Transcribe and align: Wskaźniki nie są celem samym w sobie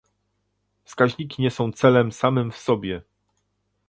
Wskaźniki 0.85 1.41
nie 1.41 1.51
są 1.51 1.71
celem 1.71 2.11
samym 2.11 2.51
w 2.51 2.57
sobie 2.57 3.01